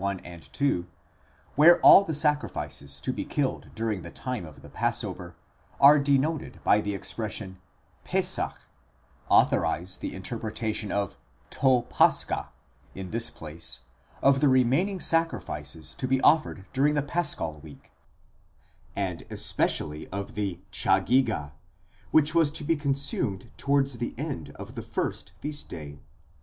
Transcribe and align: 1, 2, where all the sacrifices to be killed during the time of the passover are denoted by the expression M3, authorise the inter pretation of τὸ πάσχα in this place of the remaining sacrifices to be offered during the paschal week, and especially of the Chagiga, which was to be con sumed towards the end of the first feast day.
1, 0.01 0.19
2, 0.51 0.87
where 1.53 1.79
all 1.81 2.03
the 2.03 2.15
sacrifices 2.15 2.99
to 2.99 3.13
be 3.13 3.23
killed 3.23 3.69
during 3.75 4.01
the 4.01 4.09
time 4.09 4.47
of 4.47 4.63
the 4.63 4.67
passover 4.69 5.35
are 5.79 5.99
denoted 5.99 6.59
by 6.63 6.81
the 6.81 6.95
expression 6.95 7.61
M3, 8.07 8.55
authorise 9.29 9.97
the 9.97 10.15
inter 10.15 10.39
pretation 10.39 10.89
of 10.89 11.17
τὸ 11.51 11.85
πάσχα 11.87 12.47
in 12.95 13.11
this 13.11 13.29
place 13.29 13.81
of 14.23 14.39
the 14.39 14.47
remaining 14.49 14.99
sacrifices 14.99 15.93
to 15.93 16.07
be 16.07 16.19
offered 16.21 16.65
during 16.73 16.95
the 16.95 17.03
paschal 17.03 17.59
week, 17.59 17.91
and 18.95 19.21
especially 19.29 20.07
of 20.07 20.33
the 20.33 20.59
Chagiga, 20.71 21.51
which 22.09 22.33
was 22.33 22.49
to 22.49 22.63
be 22.63 22.75
con 22.75 22.95
sumed 22.95 23.51
towards 23.55 23.99
the 23.99 24.15
end 24.17 24.49
of 24.55 24.73
the 24.73 24.81
first 24.81 25.33
feast 25.41 25.69
day. 25.69 25.99